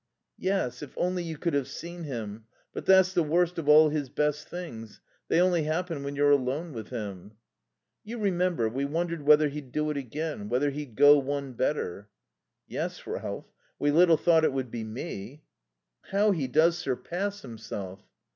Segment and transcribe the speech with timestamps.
[0.39, 0.81] "Yes.
[0.81, 2.45] If only you could have seen him.
[2.73, 4.99] But that's the worst of all his best things.
[5.27, 7.33] They only happen when you're alone with him."
[8.03, 12.09] "You remember we wondered whether he'd do it again, whether he'd go one better?"
[12.67, 13.45] "Yes, Ralph.
[13.77, 15.43] We little thought it would be me."
[16.09, 18.01] "How he does surpass himself!"